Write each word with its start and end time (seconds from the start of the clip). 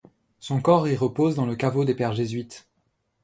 Son 0.39 0.61
corps 0.63 0.87
y 0.87 0.95
repose 0.95 1.35
dans 1.35 1.45
le 1.45 1.55
caveau 1.55 1.85
des 1.85 1.93
Pères 1.93 2.13
Jésuites. 2.13 2.67